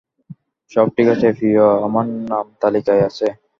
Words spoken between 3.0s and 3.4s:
আছে।